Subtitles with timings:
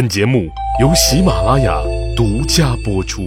[0.00, 0.48] 本节目
[0.80, 1.78] 由喜马拉雅
[2.16, 3.20] 独家播出。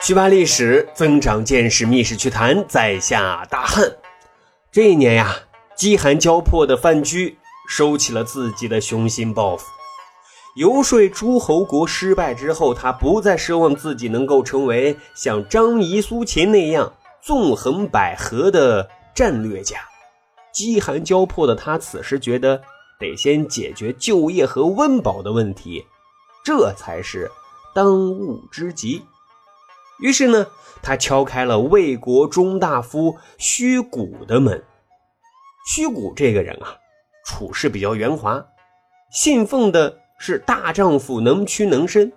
[0.00, 3.94] 趣扒历史，增长见识，密室趣谈，在下大汉。
[4.72, 5.36] 这一年呀，
[5.76, 7.36] 饥寒交迫的范雎
[7.68, 9.66] 收起了自己的雄心抱负。
[10.56, 19.78] 游说诸侯国失败之后，他不再奢望自己能够成为像张仪、苏秦那样纵横捭阖的战略家。
[20.52, 22.60] 饥寒交迫的他，此时觉得
[22.98, 25.86] 得先解决就业和温饱的问题，
[26.44, 27.30] 这才是
[27.74, 29.02] 当务之急。
[30.00, 30.46] 于是呢，
[30.82, 34.64] 他敲开了魏国中大夫虚谷的门。
[35.72, 36.74] 虚谷这个人啊，
[37.24, 38.44] 处事比较圆滑，
[39.12, 42.10] 信奉的是大丈夫能屈能伸，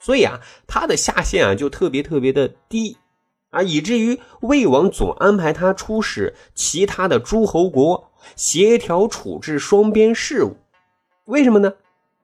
[0.00, 2.96] 所以啊，他的下限啊就特别特别的低
[3.54, 10.56] 啊，以至于魏王总安排他出使其他的诸侯国，协调处置双边事务。
[11.26, 11.74] 为什么呢？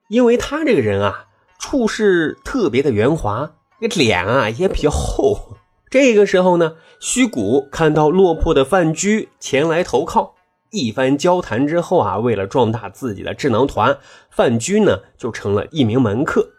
[0.09, 1.27] 因为他这个人啊，
[1.59, 3.53] 处事特别的圆滑。
[3.81, 5.57] 这脸啊也比较厚。
[5.89, 10.35] 这个时候呢，虚谷看到落魄的范雎前来投靠，
[10.71, 13.99] 一番交谈之后啊，为了壮大自己的智囊团，
[14.31, 16.51] 范雎呢就成了一名门客。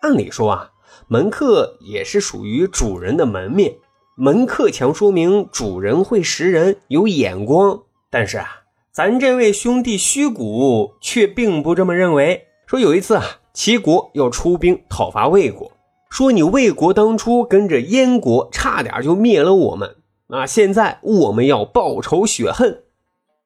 [0.00, 0.70] 按理说啊，
[1.06, 3.76] 门客也是属于主人的门面，
[4.20, 7.84] 门客强说明主人会识人，有眼光。
[8.10, 12.48] 但是啊，咱这位兄弟虚谷却并不这么认为。
[12.66, 15.70] 说有一次啊，齐国要出兵讨伐魏国。
[16.10, 20.44] 说你魏国当初跟着燕国，差点就灭了我们啊！
[20.44, 22.82] 现在我们要报仇雪恨。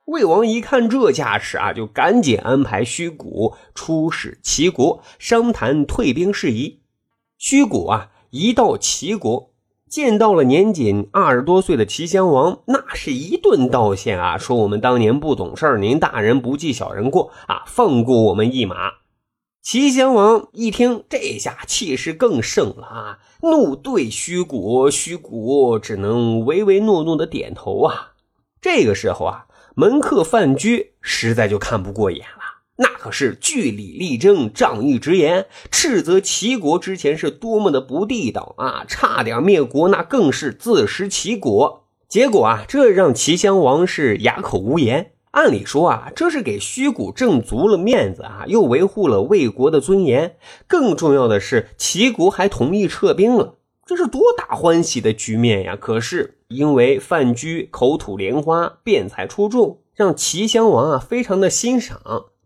[0.07, 6.81] 魏王一看这架势啊，就赶紧安排虚谷出使齐国，商谈退兵事宜。
[7.37, 9.52] 虚谷啊，一到齐国，
[9.93, 18.75] 见到了年仅二十多岁的齐襄王，那是一顿道歉啊，说我们当年不懂事您大人不计小人过啊，放过我们一马。
[19.61, 28.13] 齐襄王一听这下气势更盛了啊，怒对虚谷，虚谷只能唯唯诺诺的点头啊。
[28.63, 32.42] 这个时候啊，门客范雎实在就看不过眼了，
[32.77, 41.85] 那可是据理力争，仗义直言，斥责齐国之前是多么的不地道啊，差点灭国，那更是自食其果。
[42.09, 45.13] 结果啊，这让齐襄王是哑口无言。
[45.33, 50.37] 按理说啊，这是给虚谷挣足了面子啊，又维护了魏国的尊严。
[50.67, 53.55] 更重要的是，齐国还同意撤兵了，
[53.87, 55.75] 这是多大欢喜的局面呀！
[55.75, 61.99] 可是因为范雎口吐莲花，辩才出众，让齐襄王啊非常的欣赏，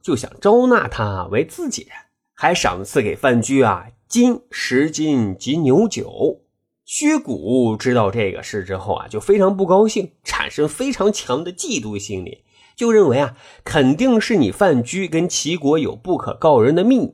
[0.06, 1.90] 就想招纳他为自己人，
[2.32, 6.42] 还赏赐给范雎啊金十斤及牛酒。
[6.84, 12.44] 虚谷知道这个事之后啊，就非常不高兴，产生非常强的嫉妒心理。
[12.76, 17.12] 就认为啊，肯定是你范雎跟齐国有不可告人的秘密，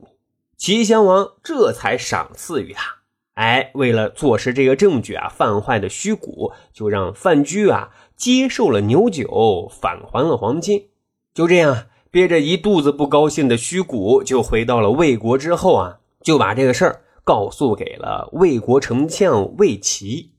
[0.55, 2.97] 齐襄王这才赏赐于他。
[3.33, 10.89] 哎，为了坐实这个证据啊，范坏的虚谷就让范雎啊接受了牛酒，返还了黄金。
[11.33, 20.31] 就这样，憋着一肚子不高兴的虚谷就回到了魏国之后啊，就把这个事儿告诉给了魏国丞相魏齐。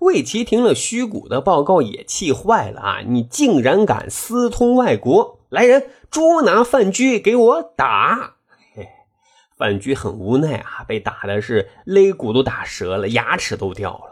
[0.00, 3.00] 魏齐听了虚谷的报告，也气坏了啊！
[3.06, 5.38] 你竟然敢私通外国！
[5.48, 8.38] 来人，捉拿范雎，给我打！
[8.74, 8.88] 嘿，
[9.56, 14.10] 范雎很无奈啊，被打的是肋骨都打折了，牙齿都掉了，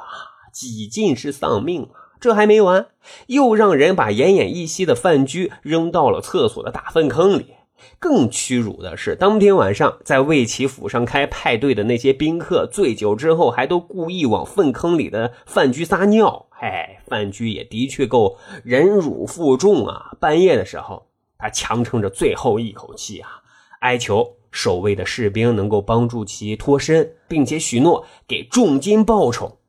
[0.53, 2.09] 几近是丧命啊！
[2.20, 2.86] 这还没完，
[3.28, 7.54] 又让人把奄奄一息的范雎扔到了厕所的大粪坑里。
[7.98, 16.47] 更屈辱的是，当天晚上在魏齐府上开派对的那些宾客，醉酒之后还都故意往粪坑里的范雎撒尿。
[16.60, 20.12] 哎，范雎也的确够忍辱负重啊！
[20.20, 21.06] 半夜的时候，
[21.38, 23.41] 他强撑着最后一口气啊，
[23.80, 29.59] 哀求守卫的士兵能够帮助其脱身，并且许诺给重金报酬。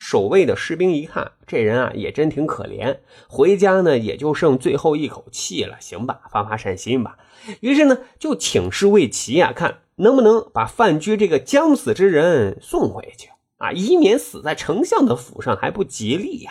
[0.00, 2.96] 守卫的士兵一看，这人啊也真挺可怜，
[3.28, 5.76] 回家呢也就剩最后一口气了。
[5.78, 7.18] 行吧，发发善心吧。
[7.60, 13.28] 于是呢，就请示魏齐啊，看能不能把范雎这个将死之人送回去
[13.58, 16.50] 啊，以免死在丞相的府上还不吉利呀。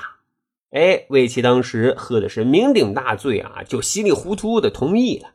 [0.70, 5.32] 哎，魏齐当时喝的是酩酊大醉啊，就稀里糊涂的同意了。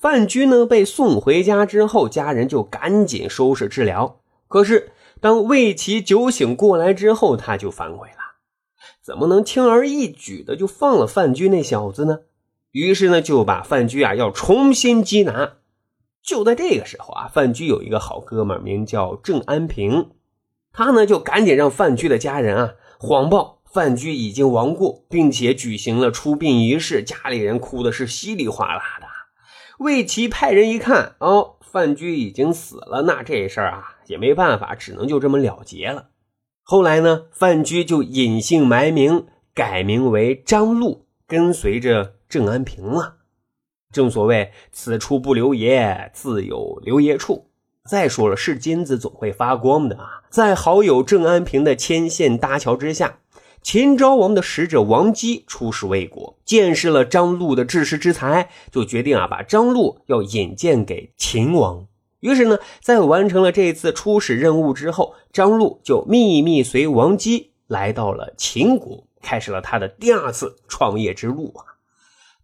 [0.00, 4.20] 范雎呢被送回家之后，家人就赶紧收拾治疗。
[4.48, 4.92] 可是。
[5.22, 8.40] 当魏齐酒醒过来之后，他就反悔了，
[9.00, 12.22] 怎么能轻而易举的就放了范雎那小子呢？
[12.72, 15.52] 于是呢，就把范雎啊要重新缉拿。
[16.24, 20.10] 就在这个时候啊，范雎有一个好哥们名叫郑安平，
[20.72, 29.06] 他呢就赶紧让范雎的家人啊谎报范雎已经亡故，并且举行了出殡仪式，家里人哭的是稀里哗啦的。
[29.78, 36.08] 魏齐派人一看，哦，范雎已经死了，那这事儿啊也没办法，只能就这么了结了。
[36.62, 43.16] 后来呢，范雎就隐姓埋名，改名为张禄，跟随着郑安平了。
[43.92, 47.48] 正所谓此处不留爷，自有留爷处。
[47.90, 50.22] 再说了，是金子总会发光的啊！
[50.30, 53.18] 在好友郑安平的牵线搭桥之下。
[53.60, 61.86] 秦昭王的使者王姬出使魏国，见识了张禄的治世之才，就决定啊把张禄要引荐给秦王。
[62.22, 71.64] 于是呢，在完成了这次出使任务之后，张禄就秘密随王姬来到了秦国，开始了他的第二次创业之路啊。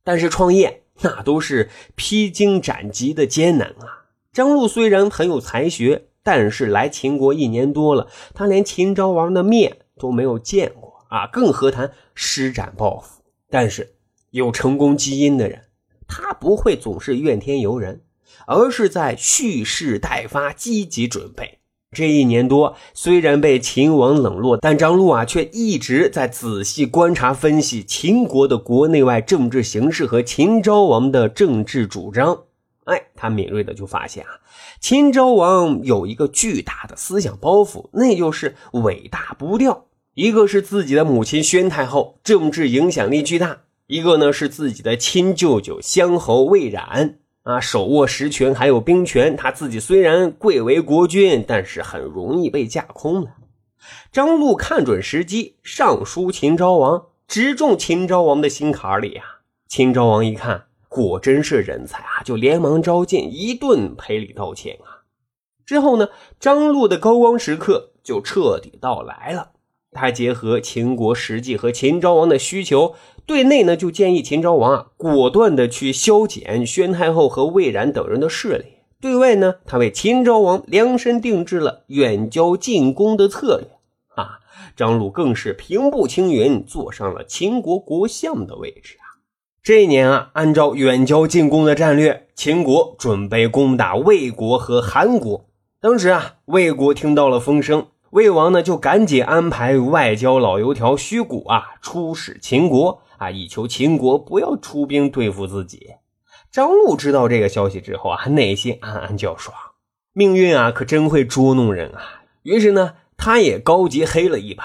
[0.02, 4.10] 但是创业那都是披荆斩棘的艰难啊。
[4.32, 11.06] 张禄虽然很有才学，但是来秦国一年多了，他连秦昭王的面都没有见过。
[11.08, 13.22] 啊，更何谈施展抱负？
[13.48, 13.94] 但是
[14.30, 15.62] 有成功基因的人，
[16.08, 18.02] 他不会总是怨天尤人，
[18.46, 21.58] 而是在蓄势待发，积极准备。
[21.90, 32.40] 这一年多，虽然被秦王冷落，但张禄啊，却一直在仔细观察分析秦国的国内外政治形势和秦昭王的政治主张。
[32.84, 34.30] 哎，他敏锐的就发现啊，
[34.80, 39.86] 秦昭王有一个巨大的思想包袱，那就是尾大不掉。
[40.12, 49.34] 一个是自己的母亲宣太后，政治影响力巨大；一个呢是自己的亲舅舅相侯魏冉，啊，手握实权还有兵权。
[49.34, 53.30] 他自己虽然贵为国君，但是很容易被架空的。
[54.12, 59.40] 张禄看准时机，上书秦昭王，直中秦昭王的心坎里啊！
[59.66, 65.08] 秦昭王一看，果真是人才啊，就连忙召见，一顿赔礼道歉啊。
[65.64, 69.52] 之后呢，张禄的高光时刻就彻底到来了。
[69.92, 72.94] 他结合秦国实际和秦昭王的需求，
[73.26, 78.64] 对内呢就建议秦昭王啊果断的去削减宣太后和魏冉等人的势力；
[79.00, 83.68] 对外呢，他为秦昭王量身定制了远交近攻的策略。
[84.14, 84.40] 啊，
[84.76, 89.22] 张鲁更是平步青云，坐上了秦国国相的位置啊。
[89.62, 95.46] 这一年啊，按照远交近攻的战略，秦国准备攻打魏国和韩国。
[95.80, 97.86] 当时啊，魏国听到了风声。
[98.10, 105.94] 魏王呢，就赶紧安排外交老油条虚谷啊出使秦国啊，以求秦国不要出兵对付自己。
[106.50, 109.54] 张禄知道这个消息之后啊，内心暗暗叫爽，
[110.14, 112.22] 命运啊可真会捉弄人啊。
[112.42, 114.64] 于是呢，他也高级黑了一把。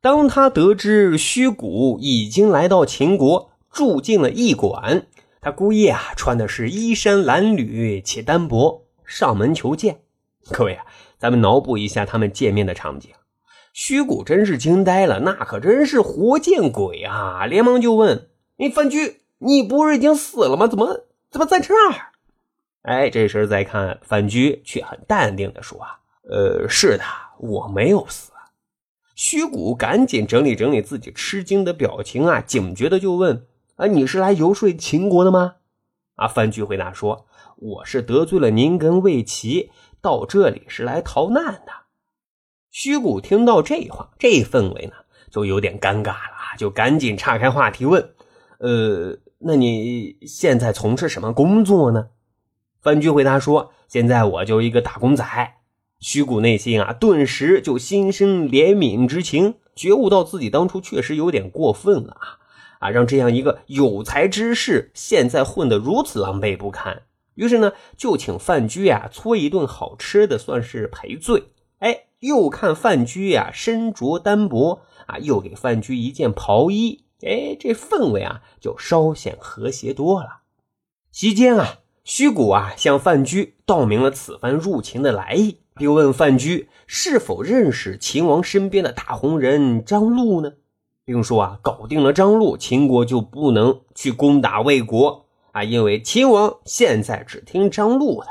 [0.00, 5.06] 当他得知虚谷已经来到秦国，住进了驿馆，
[5.40, 10.00] 他故意啊穿的是衣衫褴褛且单薄，上门求见。
[10.50, 10.84] 各位啊。
[11.18, 13.10] 咱们脑补一下他们见面的场景，
[13.72, 17.44] 虚谷真是惊呆了，那可真是活见鬼啊！
[17.44, 20.68] 连忙就问：“你范雎，你不是已经死了吗？
[20.68, 22.12] 怎么怎么在这儿？”
[22.82, 25.98] 哎，这时再看范雎，却很淡定的说：“啊，
[26.30, 27.04] 呃，是的，
[27.38, 28.30] 我没有死。”
[29.16, 33.44] 虚谷赶紧整理整理自己吃惊的表情啊，警觉的就问
[33.74, 35.56] ：“啊，你是来游说秦国的吗？”
[36.14, 37.26] 啊，范雎回答说
[37.58, 39.70] ：“我是得罪了您跟魏齐。”
[40.00, 41.72] 到这里是来逃难的。
[42.70, 44.92] 虚谷听到这话，这氛围呢
[45.30, 48.14] 就有点尴尬了，就赶紧岔开话题问
[48.60, 52.08] ：“呃，那你现在从事什么工作呢？”
[52.80, 55.24] 范雎回答说：“现在我就一个打工仔。”
[55.98, 62.38] 虚谷内心啊，顿时就心生怜悯之情，觉悟到自己当初确实有点过分了啊！
[62.78, 67.02] 啊，让这样一个有才之士现在混得如此狼狈不堪。
[67.38, 71.44] 于是呢，就请范雎呀搓一顿好吃的，算是赔罪。
[71.78, 77.04] 哎，又看范雎呀身着单薄啊，又给范雎一件袍衣。
[77.22, 80.40] 哎，这氛围啊就稍显和谐多了。
[81.12, 90.54] 席间啊，虚谷啊向范雎道明了此番入秦的来意，并问范雎是否认识秦王身边的大红人张禄呢，
[91.04, 95.27] 并说啊，搞定了张禄，秦国就不能去攻打魏国。
[95.58, 98.28] 啊，因为秦王现在只听张禄的。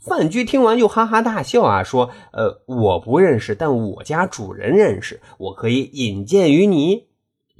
[0.00, 7.06] 范雎听完就哈哈大笑啊，说：“呃，我不认识，但我家主人认识，我可以引荐于你。”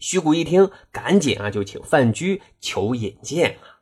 [0.01, 3.79] 徐谷一听，赶紧啊就请范雎求引荐啊。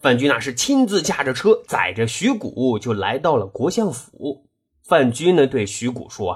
[0.00, 4.46] 范雎那是亲自驾着车，载着徐谷就来到了国相府。
[4.82, 6.32] 范雎呢对徐谷说：“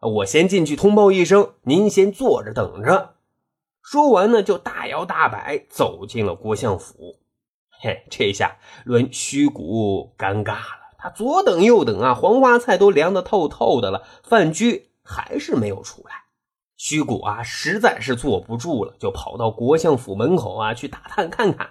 [0.00, 3.14] 啊，我先进去通报一声，您先坐着等着。”
[3.82, 7.16] 说完呢，就大摇大摆走进了国相府。
[7.80, 10.78] 嘿，这下轮虚谷尴尬了。
[10.98, 16.24] 他左等右等啊，黄花菜都凉得透透的了，范雎还是没有出来。
[16.76, 21.70] 虚谷啊，实在是坐不住了，就跑到国相府门口啊去打探看看。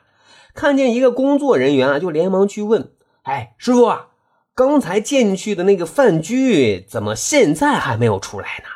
[0.53, 4.07] 看见一个工作人员啊，就连忙去问：“哎，师傅啊，
[4.55, 8.69] 刚才进去的那个范雎怎么现在还没有出来呢？”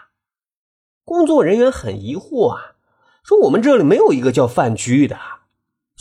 [1.05, 2.75] 工作人员很疑惑啊，
[3.23, 5.17] 说：“我们这里没有一个叫范雎的。”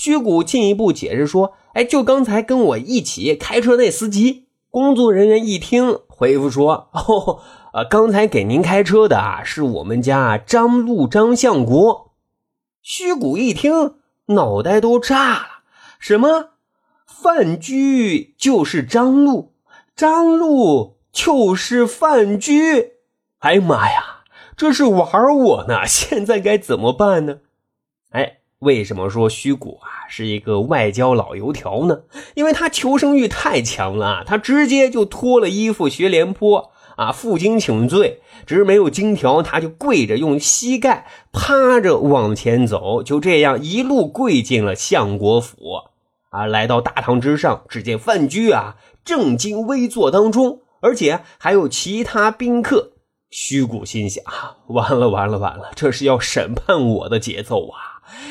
[0.00, 7.40] 虚谷进一步解释说：“哎，就刚才跟我一起开车那司机。”工作人员一听，回复说：“哦。”
[7.74, 12.12] 啊，刚才给您开车的啊，是我们家张路张相国。
[12.80, 13.96] 虚谷一听，
[14.28, 15.46] 脑袋都炸了。
[15.98, 16.52] 什么？
[17.04, 19.52] 范雎就是张路，
[19.94, 22.92] 张路就是范雎？
[23.40, 24.22] 哎呀妈呀，
[24.56, 25.84] 这是玩我呢！
[25.86, 27.40] 现在该怎么办呢？
[28.60, 32.00] 为什么说虚谷啊是一个外交老油条呢？
[32.34, 36.70] 因为他求生欲太强了，他直接就脱了衣服学廉颇。
[36.96, 45.56] 啊，负荆请罪，只是没有金条，他就跪着，用膝盖趴着往前走，就这样一路跪进了相国府。
[46.28, 52.90] 啊，来到大堂之上，只见范雎啊正襟危坐当中，而且还有其他宾客。
[53.30, 54.22] 虚谷心想：
[54.66, 57.89] 完了，完了，完了，这是要审判我的节奏啊！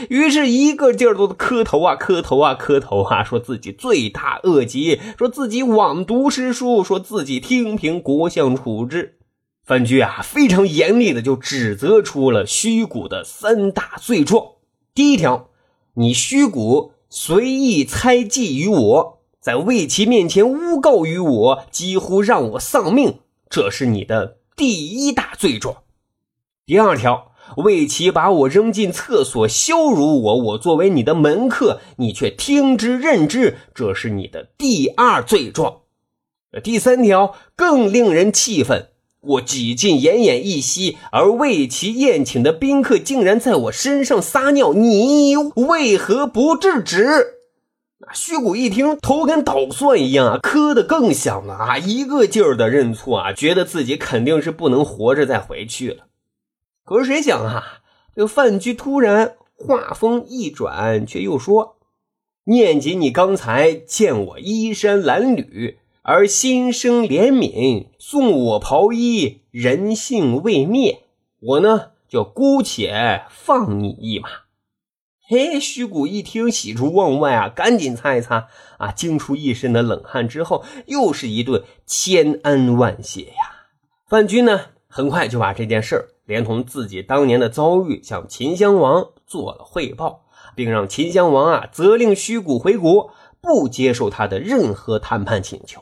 [0.09, 9.17] 于是，一个劲儿都磕头啊，磕头啊，磕头啊，说自己罪大恶极，说自己枉读诗书，说自己听凭国相处置。
[9.65, 14.53] 范雎啊，非常严厉的就指责出了虚谷的三大罪状。
[14.93, 15.49] 第一条，
[15.95, 23.19] 你虚谷随意猜忌于我，在魏齐面前诬告于我，几乎让我丧命，
[23.49, 25.83] 这是你的第一大罪状。
[26.65, 27.28] 第二条。
[27.57, 30.37] 魏齐把我扔进厕所，羞辱我。
[30.37, 35.79] 我作为你的门客，你却听之任之，这是你的第二罪状。
[36.63, 38.87] 第三条更令人气愤：
[39.21, 47.35] 我挤进奄奄一息，而魏齐宴请的宾客竟然在我身上撒尿，你为何不制止？
[47.99, 56.05] 那虚谷一听，头跟捣蒜一样啊，磕得更响了啊，一个劲儿的认错啊，觉得自己肯定是不能活着再回去了。
[56.89, 57.81] 可是谁想啊，
[58.15, 61.75] 这个范雎突然话锋一转，却又说
[62.49, 71.03] ：“念及你刚才见我衣衫褴褛，而心生怜悯，送我袍衣，人性未灭，
[71.39, 74.27] 我呢就姑且放你一马。”
[75.29, 78.47] 嘿，虚谷一听，喜出望外啊，赶紧擦一擦
[78.79, 83.67] 啊，惊出一身的冷汗之后，又是一顿千恩万谢呀。
[84.07, 86.09] 范雎呢，很快就把这件事儿。
[86.29, 93.09] 连同自己当年的遭遇，向秦襄王做了汇报，并让秦襄王啊责令虚谷回国，
[93.41, 95.81] 不接受他的任何谈判请求。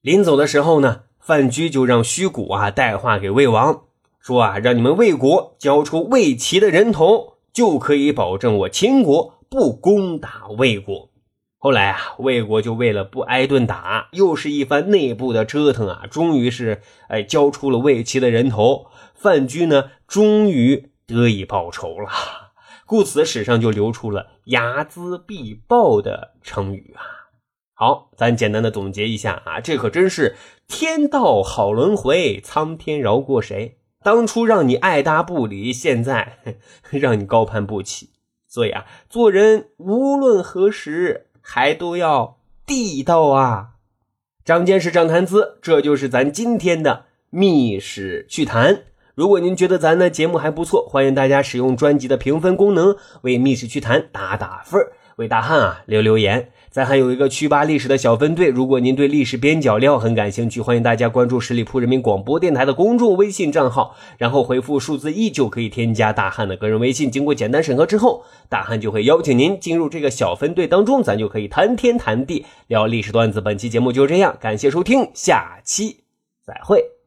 [0.00, 3.82] 临走的时候呢，范雎就让虚谷啊带话给魏王，
[4.18, 11.10] 说啊，让你们魏国交出魏齐的人头，就可以保证我秦国不攻打魏国。
[11.58, 18.86] 后来啊，魏国就为了不挨顿打，又是一番内部的折腾啊，终于是哎交出了魏齐的人头。
[19.22, 22.10] 范雎呢，终于得以报仇了，
[22.86, 27.30] 故此史上就流出了“睚眦必报”的成语啊。
[27.72, 30.34] 好，咱简单的总结一下啊，这可真是
[30.66, 33.78] 天道好轮回，苍天饶过谁？
[34.02, 36.38] 当初让你爱答不理，现在
[36.90, 38.10] 让你高攀不起。
[38.48, 43.74] 所以啊，做人无论何时还都要地道啊。
[44.44, 48.86] 张坚是张谈资，这就是咱今天的密史趣谈。
[49.14, 54.80] 如果您觉得咱的节目还不错，欢迎大家使用专辑的评分功能为《密室趣谈》打打分
[55.16, 56.48] 为大汉啊留留言。
[56.70, 67.10] 咱还有一个趣吧历史的小分队，如果您对历史边角料很感兴趣，欢迎大家关注十里铺人民广播电台的公众微信账号，然后回复数字一就可以添加大汉的个人微信。
[67.10, 73.42] 经过简单审核之后，大汉就会邀请您进入这个小分队当中，咱就可以谈天谈地聊历史段子。
[73.42, 75.98] 本期节目就这样，感谢收听，下期
[76.46, 77.01] 再会。